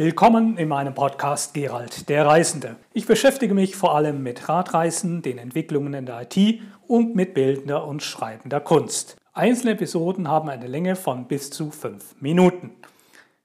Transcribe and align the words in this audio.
Willkommen 0.00 0.58
in 0.58 0.68
meinem 0.68 0.94
Podcast 0.94 1.54
Gerald 1.54 2.08
der 2.08 2.24
Reisende. 2.24 2.76
Ich 2.92 3.06
beschäftige 3.06 3.52
mich 3.52 3.74
vor 3.74 3.96
allem 3.96 4.22
mit 4.22 4.48
Radreisen, 4.48 5.22
den 5.22 5.38
Entwicklungen 5.38 5.92
in 5.92 6.06
der 6.06 6.22
IT 6.22 6.60
und 6.86 7.16
mit 7.16 7.34
bildender 7.34 7.84
und 7.84 8.00
schreibender 8.00 8.60
Kunst. 8.60 9.16
Einzelne 9.32 9.72
Episoden 9.72 10.28
haben 10.28 10.48
eine 10.50 10.68
Länge 10.68 10.94
von 10.94 11.26
bis 11.26 11.50
zu 11.50 11.72
fünf 11.72 12.14
Minuten. 12.20 12.70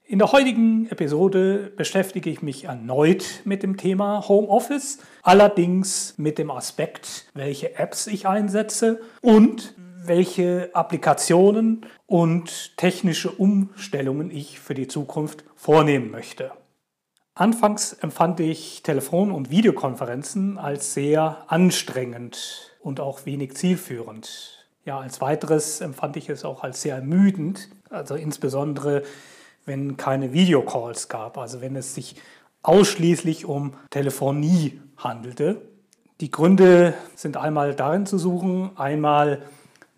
In 0.06 0.20
der 0.20 0.32
heutigen 0.32 0.88
Episode 0.92 1.74
beschäftige 1.76 2.30
ich 2.30 2.44
mich 2.44 2.66
erneut 2.66 3.42
mit 3.46 3.64
dem 3.64 3.76
Thema 3.76 4.28
Homeoffice, 4.28 5.00
allerdings 5.24 6.14
mit 6.18 6.38
dem 6.38 6.52
Aspekt, 6.52 7.32
welche 7.34 7.80
Apps 7.80 8.06
ich 8.06 8.28
einsetze 8.28 9.02
und 9.24 9.74
welche 10.06 10.70
Applikationen 10.74 11.86
und 12.06 12.78
technische 12.78 13.32
Umstellungen 13.32 14.32
ich 14.32 14.60
für 14.60 14.74
die 14.74 14.88
Zukunft 14.88 15.44
vornehmen 15.56 16.12
möchte. 16.12 16.52
Anfangs 17.36 17.94
empfand 17.94 18.40
ich 18.40 18.84
Telefon- 18.84 19.32
und 19.32 19.50
Videokonferenzen 19.50 20.58
als 20.58 20.94
sehr 20.94 21.46
anstrengend 21.48 22.76
und 22.80 23.00
auch 23.00 23.26
wenig 23.26 23.56
zielführend. 23.56 24.68
Ja, 24.86 25.00
als 25.00 25.22
weiteres 25.22 25.82
empfand 25.82 26.18
ich 26.18 26.30
es 26.30 26.46
auch 26.46 26.64
als 26.64 26.82
sehr 26.82 26.96
ermüdend, 26.96 27.70
also 27.90 28.16
insbesondere 28.16 29.04
wenn 29.66 29.98
keine 29.98 30.34
Videocalls 30.34 31.08
gab, 31.08 31.38
also 31.38 31.62
wenn 31.62 31.76
es 31.76 31.96
sich 31.96 32.16
ausschließlich 32.64 33.46
um 33.46 33.74
Telefonie 33.90 34.82
handelte. 34.98 35.62
Die 36.22 36.30
Gründe 36.32 36.94
sind 37.16 37.38
einmal 37.38 37.74
darin 37.74 38.06
zu 38.06 38.18
suchen, 38.18 38.72
einmal 38.76 39.42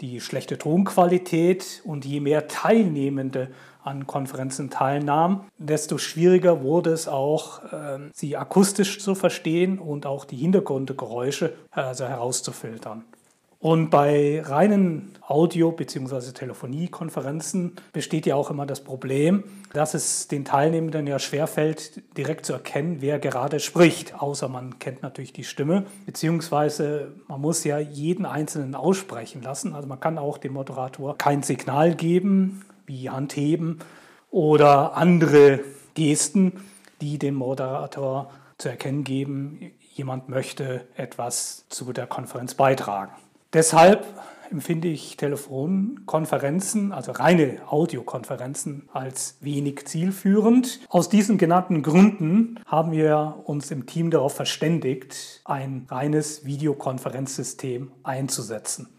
die 0.02 0.20
schlechte 0.22 0.58
Tonqualität 0.58 1.82
und 1.86 2.06
je 2.06 2.20
mehr 2.20 2.48
Teilnehmende 2.48 3.50
an 3.84 4.08
Konferenzen 4.08 4.70
teilnahmen, 4.70 5.46
desto 5.58 5.98
schwieriger 5.98 6.64
wurde 6.64 6.92
es 6.92 7.08
auch, 7.08 7.64
äh, 7.72 8.00
sie 8.14 8.36
akustisch 8.36 9.00
zu 9.00 9.16
verstehen 9.16 9.80
und 9.80 10.06
auch 10.06 10.26
die 10.26 10.38
Hintergrundgeräusche 10.38 11.54
also 11.70 12.06
herauszufiltern. 12.06 13.06
Und 13.66 13.90
bei 13.90 14.44
reinen 14.46 15.16
Audio- 15.28 15.72
bzw. 15.72 16.34
Telefoniekonferenzen 16.34 17.74
besteht 17.94 18.28
ja 18.28 18.36
auch 18.36 18.52
immer 18.52 18.68
das 18.68 18.84
Problem, 18.84 19.44
dass 19.74 19.96
es 19.96 20.28
den 20.28 20.46
Teilnehmenden 20.46 21.08
ja 21.08 21.18
schwerfällt, 21.18 22.04
direkt 22.16 22.46
zu 22.46 22.54
erkennen, 22.54 22.98
wer 23.00 23.18
gerade 23.18 23.60
spricht, 23.60 24.22
außer 24.22 24.50
man 24.50 24.78
kennt 24.78 25.02
natürlich 25.02 25.34
die 25.34 25.44
Stimme, 25.44 25.88
beziehungsweise 26.06 27.14
man 27.28 27.42
muss 27.42 27.64
ja 27.64 27.80
jeden 27.80 28.28
Einzelnen 28.28 28.76
aussprechen 28.76 29.42
lassen. 29.42 29.74
Also 29.74 29.88
man 29.88 30.00
kann 30.00 30.20
auch 30.20 30.38
dem 30.38 30.54
Moderator 30.54 31.18
kein 31.18 31.42
Signal 31.42 31.96
geben, 31.96 32.66
wie 32.86 33.10
Handheben 33.10 33.80
oder 34.30 34.96
andere 34.96 35.62
Gesten, 35.96 36.64
die 37.02 37.18
dem 37.18 37.34
Moderator 37.34 38.30
zu 38.60 38.70
erkennen 38.70 39.04
geben, 39.04 39.72
jemand 39.96 40.30
möchte 40.30 40.86
etwas 40.96 41.66
zu 41.70 41.94
der 41.94 42.06
Konferenz 42.06 42.54
beitragen. 42.54 43.12
Deshalb 43.56 44.06
empfinde 44.52 44.90
ich 44.90 45.16
Telefonkonferenzen, 45.16 46.92
also 46.92 47.14
reine 47.14 47.62
Audiokonferenzen, 47.68 48.90
als 48.92 49.38
wenig 49.40 49.88
zielführend. 49.88 50.82
Aus 50.90 51.08
diesen 51.08 51.38
genannten 51.38 51.82
Gründen 51.82 52.60
haben 52.66 52.92
wir 52.92 53.44
uns 53.46 53.72
im 53.72 53.86
Team 53.86 54.12
darauf 54.12 54.36
verständigt, 54.36 55.40
ein 55.46 55.88
reines 55.90 56.44
Videokonferenzsystem 56.44 57.94
einzusetzen. 58.04 58.90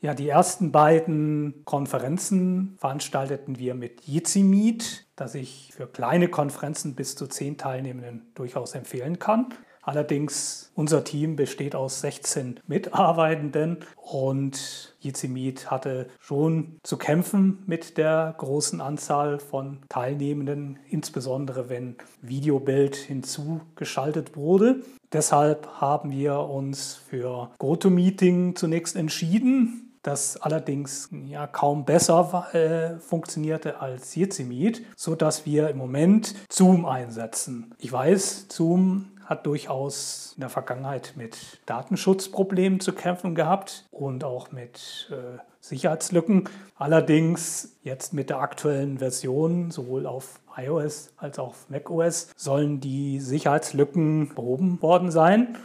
Ja, 0.00 0.12
die 0.12 0.28
ersten 0.28 0.72
beiden 0.72 1.62
Konferenzen 1.64 2.76
veranstalteten 2.80 3.60
wir 3.60 3.76
mit 3.76 4.00
Jitsi 4.06 4.42
Meet, 4.42 5.06
das 5.14 5.36
ich 5.36 5.70
für 5.72 5.86
kleine 5.86 6.26
Konferenzen 6.26 6.96
bis 6.96 7.14
zu 7.14 7.28
zehn 7.28 7.58
Teilnehmenden 7.58 8.32
durchaus 8.34 8.74
empfehlen 8.74 9.20
kann. 9.20 9.54
Allerdings, 9.90 10.70
unser 10.76 11.02
Team 11.02 11.34
besteht 11.34 11.74
aus 11.74 12.00
16 12.02 12.60
Mitarbeitenden 12.68 13.78
und 13.96 14.94
Jizimit 15.00 15.68
hatte 15.68 16.06
schon 16.20 16.78
zu 16.84 16.96
kämpfen 16.96 17.64
mit 17.66 17.98
der 17.98 18.36
großen 18.38 18.80
Anzahl 18.80 19.40
von 19.40 19.78
Teilnehmenden, 19.88 20.78
insbesondere 20.88 21.68
wenn 21.68 21.96
Videobild 22.22 22.94
hinzugeschaltet 22.94 24.36
wurde. 24.36 24.84
Deshalb 25.12 25.66
haben 25.80 26.12
wir 26.12 26.38
uns 26.38 26.94
für 26.94 27.50
GoToMeeting 27.58 28.54
zunächst 28.54 28.94
entschieden 28.94 29.89
das 30.02 30.36
allerdings 30.38 31.10
ja 31.26 31.46
kaum 31.46 31.84
besser 31.84 32.54
äh, 32.54 32.98
funktionierte 32.98 33.80
als 33.80 34.14
Jitsi 34.14 34.74
so 34.96 35.14
dass 35.14 35.46
wir 35.46 35.68
im 35.68 35.78
Moment 35.78 36.34
Zoom 36.50 36.86
einsetzen. 36.86 37.74
Ich 37.78 37.92
weiß, 37.92 38.46
Zoom 38.50 39.12
hat 39.30 39.46
durchaus 39.46 40.32
in 40.36 40.40
der 40.40 40.50
Vergangenheit 40.50 41.12
mit 41.16 41.60
Datenschutzproblemen 41.66 42.80
zu 42.80 42.92
kämpfen 42.92 43.36
gehabt 43.36 43.86
und 43.92 44.24
auch 44.24 44.50
mit 44.50 45.08
äh, 45.12 45.38
Sicherheitslücken. 45.60 46.48
Allerdings 46.74 47.76
jetzt 47.84 48.12
mit 48.12 48.28
der 48.28 48.40
aktuellen 48.40 48.98
Version, 48.98 49.70
sowohl 49.70 50.06
auf 50.06 50.40
iOS 50.56 51.12
als 51.16 51.38
auch 51.38 51.48
auf 51.48 51.70
macOS, 51.70 52.28
sollen 52.36 52.80
die 52.80 53.20
Sicherheitslücken 53.20 54.34
behoben 54.34 54.82
worden 54.82 55.10
sein. 55.12 55.56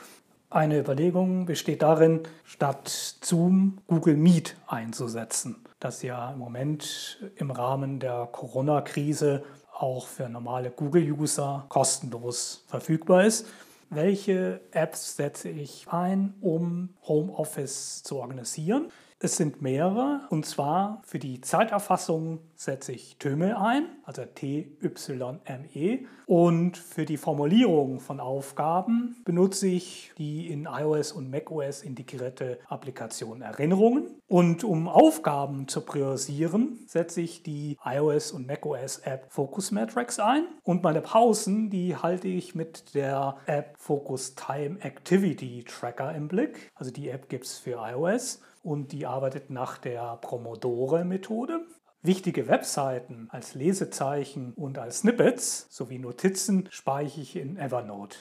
Eine 0.55 0.79
Überlegung 0.79 1.45
besteht 1.45 1.81
darin, 1.81 2.21
statt 2.45 2.87
Zoom 2.87 3.79
Google 3.87 4.15
Meet 4.15 4.55
einzusetzen, 4.67 5.57
das 5.81 6.01
ja 6.01 6.31
im 6.31 6.39
Moment 6.39 7.19
im 7.35 7.51
Rahmen 7.51 7.99
der 7.99 8.29
Corona-Krise 8.31 9.43
auch 9.77 10.07
für 10.07 10.29
normale 10.29 10.71
Google-User 10.71 11.65
kostenlos 11.67 12.63
verfügbar 12.67 13.25
ist. 13.25 13.47
Welche 13.89 14.61
Apps 14.71 15.17
setze 15.17 15.49
ich 15.49 15.87
ein, 15.89 16.35
um 16.39 16.93
Homeoffice 17.05 18.01
zu 18.03 18.15
organisieren? 18.15 18.85
Es 19.19 19.37
sind 19.37 19.61
mehrere 19.61 20.27
und 20.29 20.45
zwar 20.45 21.01
für 21.05 21.19
die 21.19 21.39
Zeiterfassung 21.39 22.39
setze 22.53 22.91
ich 22.91 23.15
Töme 23.17 23.57
ein, 23.57 23.87
also 24.03 24.25
T-Y-M-E. 24.25 26.05
Und 26.25 26.77
für 26.77 27.05
die 27.05 27.15
Formulierung 27.15 28.01
von 28.01 28.19
Aufgaben 28.19 29.15
benutze 29.23 29.67
ich 29.67 30.11
die 30.17 30.51
in 30.51 30.65
iOS 30.65 31.13
und 31.13 31.31
macOS 31.31 31.81
integrierte 31.81 32.59
Applikation 32.67 33.41
Erinnerungen. 33.41 34.19
Und 34.27 34.65
um 34.65 34.89
Aufgaben 34.89 35.69
zu 35.69 35.81
priorisieren, 35.81 36.79
setze 36.85 37.21
ich 37.21 37.41
die 37.41 37.77
iOS 37.85 38.33
und 38.33 38.47
macOS 38.47 38.97
App 38.99 39.31
Focus 39.31 39.71
Matrix 39.71 40.19
ein. 40.19 40.45
Und 40.63 40.83
meine 40.83 41.01
Pausen, 41.01 41.69
die 41.69 41.95
halte 41.95 42.27
ich 42.27 42.53
mit 42.53 42.93
der 42.95 43.37
App 43.45 43.75
Focus 43.77 44.35
Time 44.35 44.81
Activity 44.81 45.63
Tracker 45.63 46.13
im 46.13 46.27
Blick. 46.27 46.69
Also 46.75 46.91
die 46.91 47.07
App 47.07 47.29
gibt 47.29 47.45
es 47.45 47.57
für 47.57 47.77
iOS 47.81 48.41
und 48.65 48.91
die 48.91 49.05
arbeitet 49.05 49.51
nach 49.51 49.77
der 49.77 50.17
Promodore-Methode. 50.17 51.67
Wichtige 52.01 52.47
Webseiten 52.47 53.27
als 53.29 53.53
Lesezeichen 53.53 54.53
und 54.53 54.79
als 54.79 54.99
Snippets 54.99 55.67
sowie 55.69 55.99
Notizen 55.99 56.67
speichere 56.71 57.21
ich 57.21 57.35
in 57.35 57.57
Evernote. 57.57 58.17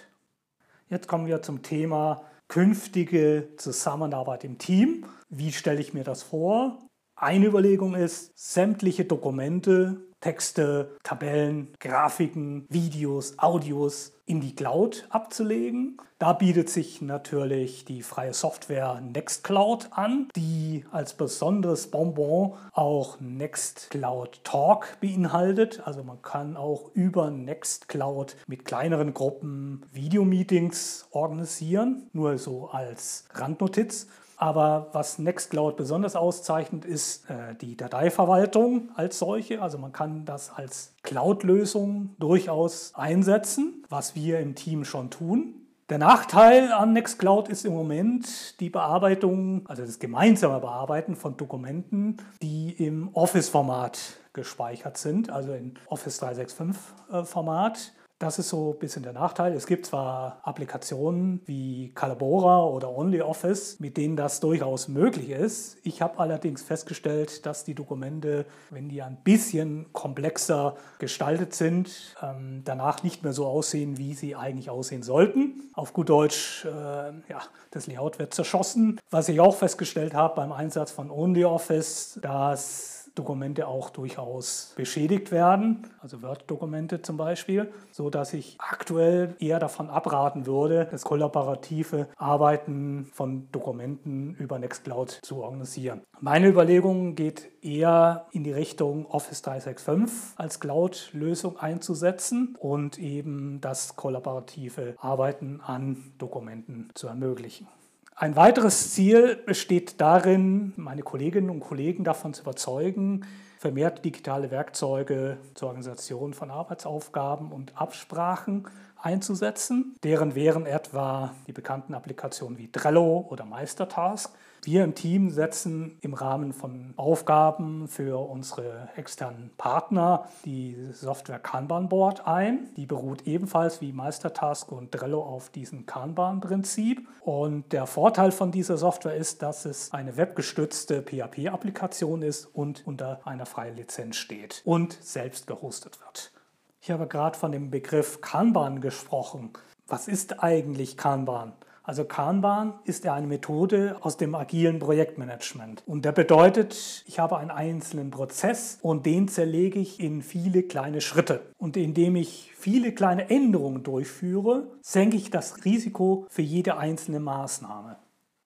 Jetzt 0.91 1.09
kommen 1.09 1.27
wir 1.27 1.41
zum 1.41 1.63
Thema 1.63 2.25
künftige 2.49 3.55
Zusammenarbeit 3.57 4.45
im 4.45 4.59
Team. 4.59 5.07
Wie 5.31 5.51
stelle 5.51 5.81
ich 5.81 5.95
mir 5.95 6.05
das 6.05 6.23
vor? 6.23 6.79
Eine 7.17 7.47
Überlegung 7.47 7.95
ist, 7.95 8.33
sämtliche 8.35 9.05
Dokumente 9.05 10.03
Texte, 10.25 10.97
Tabellen, 11.03 11.69
Grafiken, 11.79 12.67
Videos, 12.71 13.39
Audios 13.39 14.15
in 14.25 14.41
die 14.41 14.55
Cloud 14.55 15.07
abzulegen. 15.11 15.99
Da 16.19 16.33
bietet 16.33 16.71
sich 16.71 17.03
natürlich 17.03 17.85
die 17.85 18.03
freie 18.03 18.33
Software 18.33 19.01
Nextcloud 19.03 19.89
an, 19.91 20.29
die 20.35 20.87
als 20.91 21.13
besonderes 21.13 21.91
Bonbon 21.91 22.55
auch 22.73 23.21
Nextcloud 23.21 24.43
Talk 24.45 24.99
beinhaltet. 25.01 25.83
Also 25.85 26.03
man 26.03 26.23
kann 26.23 26.57
auch 26.57 26.91
über 26.95 27.31
Nextcloud 27.31 28.35
mit 28.47 28.65
kleineren 28.65 29.13
Gruppen 29.13 29.85
Videomeetings 29.93 31.07
organisieren, 31.11 32.09
nur 32.13 32.39
so 32.39 32.71
als 32.71 33.27
Randnotiz. 33.35 34.09
Aber 34.45 34.89
was 34.93 35.19
Nextcloud 35.19 35.79
besonders 35.79 36.17
auszeichnet, 36.17 36.85
ist 36.85 37.31
äh, 37.31 37.55
die 37.55 37.79
Dateiverwaltung 37.79 38.91
als 38.95 39.19
solche. 39.19 39.63
Also 39.63 39.79
man 39.79 39.91
kann 39.91 40.27
das 40.27 40.55
als 40.55 40.93
Cloud-Lösung 41.03 42.15
durchaus 42.19 42.95
einsetzen, 42.95 43.87
was 43.89 44.15
wir 44.15 44.41
im 44.41 44.55
Team 44.55 44.85
schon 44.85 45.09
tun. 45.09 45.55
Der 45.89 45.97
Nachteil 45.97 46.73
an 46.73 46.93
Nextcloud 46.93 47.49
ist 47.49 47.65
im 47.65 47.73
Moment 47.73 48.61
die 48.61 48.69
Bearbeitung, 48.69 49.67
also 49.67 49.83
das 49.83 49.99
gemeinsame 49.99 50.61
Bearbeiten 50.61 51.17
von 51.17 51.39
Dokumenten, 51.39 52.19
die 52.43 52.73
im 52.73 53.15
Office-Format 53.15 53.99
gespeichert 54.35 54.99
sind, 54.99 55.31
also 55.31 55.55
in 55.55 55.73
Office 55.87 56.23
365-Format. 56.23 57.95
Das 58.25 58.39
ist 58.39 58.49
so 58.49 58.73
ein 58.73 58.79
bisschen 58.79 59.03
der 59.03 59.13
Nachteil. 59.13 59.53
Es 59.53 59.67
gibt 59.67 59.85
zwar 59.85 60.41
Applikationen 60.45 61.43
wie 61.45 61.93
Calabora 61.95 62.65
oder 62.65 62.89
OnlyOffice, 62.89 63.81
mit 63.81 63.99
denen 63.99 64.17
das 64.17 64.41
durchaus 64.41 64.89
möglich 64.89 65.29
ist. 65.29 65.77
Ich 65.83 66.01
habe 66.01 66.19
allerdings 66.19 66.63
festgestellt, 66.63 67.45
dass 67.45 67.65
die 67.65 67.75
Dokumente, 67.75 68.47
wenn 68.71 68.89
die 68.89 69.03
ein 69.03 69.19
bisschen 69.23 69.93
komplexer 69.93 70.75
gestaltet 70.99 71.55
sind, 71.55 72.17
ähm, 72.23 72.63
danach 72.65 73.03
nicht 73.03 73.25
mehr 73.25 73.35
so 73.35 73.45
aussehen, 73.45 73.99
wie 73.99 74.15
sie 74.15 74.35
eigentlich 74.35 74.71
aussehen 74.71 75.03
sollten. 75.03 75.61
Auf 75.75 75.93
gut 75.93 76.09
Deutsch, 76.09 76.65
äh, 76.65 76.69
ja, 76.69 77.43
das 77.73 77.87
Layout 77.89 78.19
wird 78.19 78.33
zerschossen. 78.33 79.03
Was 79.11 79.29
ich 79.29 79.39
auch 79.39 79.55
festgestellt 79.55 80.15
habe 80.15 80.35
beim 80.37 80.53
Einsatz 80.53 80.93
von 80.93 81.11
OnlyOffice, 81.11 82.21
dass 82.23 83.04
Dokumente 83.15 83.69
auch 83.69 83.91
durchaus 83.91 84.73
beschädigt 84.77 85.31
werden, 85.31 85.87
also 86.01 86.23
Word-Dokumente 86.23 87.03
zum 87.03 87.17
Beispiel, 87.17 87.73
so 87.93 88.11
dass 88.11 88.33
ich 88.33 88.57
aktuell 88.59 89.37
eher 89.39 89.59
davon 89.59 89.89
abraten 89.89 90.47
würde, 90.47 90.89
das 90.91 91.03
kollaborative 91.03 92.09
Arbeiten 92.17 93.07
von 93.13 93.49
Dokumenten 93.53 94.35
über 94.35 94.59
Nextcloud 94.59 95.21
zu 95.23 95.43
organisieren. 95.43 96.03
Meine 96.21 96.49
Überlegung 96.49 97.15
geht 97.15 97.51
eher 97.63 98.27
in 98.33 98.45
die 98.45 98.53
Richtung 98.53 99.07
Office 99.07 99.43
365 99.43 100.39
als 100.39 100.61
Cloud-Lösung 100.61 101.59
einzusetzen 101.59 102.57
und 102.59 102.99
eben 102.99 103.61
das 103.61 103.97
kollaborative 103.97 104.95
Arbeiten 104.99 105.61
an 105.61 106.13
Dokumenten 106.19 106.91
zu 106.95 107.07
ermöglichen. 107.07 107.69
Ein 108.17 108.37
weiteres 108.37 108.93
Ziel 108.93 109.35
besteht 109.45 110.01
darin, 110.01 110.73
meine 110.77 111.03
Kolleginnen 111.03 111.51
und 111.51 111.59
Kollegen 111.59 112.05
davon 112.05 112.33
zu 112.33 112.43
überzeugen, 112.43 113.27
vermehrt 113.59 114.05
digitale 114.05 114.53
Werkzeuge 114.53 115.37
zur 115.55 115.67
Organisation 115.67 116.33
von 116.33 116.53
Arbeitsaufgaben 116.53 117.51
und 117.51 117.77
Absprachen 117.77 118.69
einzusetzen. 119.03 119.97
Deren 120.05 120.37
wären 120.37 120.65
etwa 120.65 121.35
die 121.49 121.53
bekannten 121.53 121.93
Applikationen 121.93 122.57
wie 122.57 122.71
Trello 122.71 123.27
oder 123.31 123.45
Meistertask. 123.47 124.33
Wir 124.67 124.83
im 124.83 124.95
Team 124.95 125.29
setzen 125.29 125.99
im 126.01 126.15
Rahmen 126.15 126.55
von 126.55 126.95
Aufgaben 126.97 127.87
für 127.87 128.19
unsere 128.31 128.89
externen 128.97 129.51
Partner 129.59 130.27
die 130.47 130.89
Software 130.93 131.39
Kanban 131.39 131.91
Board 131.91 132.27
ein. 132.27 132.71
Die 132.77 132.87
beruht 132.87 133.27
ebenfalls 133.27 133.83
wie 133.83 133.93
Meistertask 133.93 134.73
und 134.73 134.93
Trello 134.93 135.23
auf 135.23 135.51
diesem 135.51 135.85
Kanban-Prinzip. 135.85 137.07
Und 137.21 137.73
der 137.73 137.87
Vorteil 137.87 138.33
von 138.33 138.53
dieser 138.53 138.79
Software 138.79 139.17
ist, 139.17 139.43
dass 139.43 139.67
es 139.67 139.93
eine 139.93 140.17
webgestützte 140.17 141.03
PHP-Applikation 141.03 142.23
ist 142.23 142.47
und 142.47 142.87
unter 142.87 143.21
einer 143.27 143.45
freien 143.45 143.77
Lizenz 143.77 144.17
steht 144.17 144.63
und 144.65 144.97
selbst 145.03 145.47
gehostet 145.47 146.01
wird. 146.01 146.33
Ich 146.81 146.91
habe 146.91 147.07
gerade 147.07 147.39
von 147.39 147.53
dem 147.53 147.71
Begriff 147.71 148.23
Kanban 148.23 148.81
gesprochen. 148.81 149.51
Was 149.87 150.09
ist 150.09 150.43
eigentlich 150.43 150.97
Kanban? 150.97 151.53
Also 151.87 152.05
Kanban 152.05 152.73
ist 152.85 153.05
ja 153.05 153.13
eine 153.13 153.27
Methode 153.27 153.99
aus 154.01 154.17
dem 154.17 154.35
agilen 154.35 154.79
Projektmanagement. 154.79 155.83
Und 155.87 156.07
der 156.07 156.13
bedeutet, 156.13 157.05
ich 157.07 157.19
habe 157.19 157.37
einen 157.37 157.51
einzelnen 157.51 158.11
Prozess 158.11 158.79
und 158.81 159.05
den 159.05 159.29
zerlege 159.29 159.79
ich 159.79 160.01
in 160.01 160.23
viele 160.23 160.63
kleine 160.63 161.03
Schritte. 161.03 161.43
Und 161.59 161.77
indem 161.77 162.17
ich 162.17 162.53
viele 162.57 162.93
kleine 162.93 163.29
Änderungen 163.29 163.83
durchführe, 163.83 164.69
senke 164.81 165.19
ich 165.19 165.31
das 165.31 165.67
Risiko 165.67 166.27
für 166.31 166.41
jede 166.41 166.79
einzelne 166.79 167.21
Maßnahme. 167.21 167.99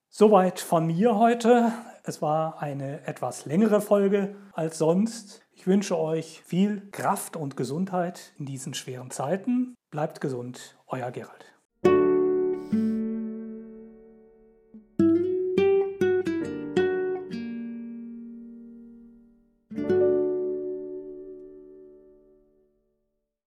Soweit 0.08 0.58
von 0.58 0.88
mir 0.88 1.17
heute. 1.17 1.70
Es 2.02 2.20
war 2.20 2.61
eine 2.61 3.06
etwas 3.06 3.46
längere 3.46 3.81
Folge 3.81 4.35
als 4.52 4.79
sonst. 4.79 5.43
Ich 5.52 5.64
wünsche 5.69 5.96
euch 5.96 6.43
viel 6.44 6.88
Kraft 6.90 7.37
und 7.37 7.56
Gesundheit 7.56 8.32
in 8.37 8.46
diesen 8.46 8.75
schweren 8.75 9.12
Zeiten. 9.12 9.76
Bleibt 9.93 10.20
gesund, 10.20 10.76
euer 10.88 11.12
Gerald. 11.12 11.57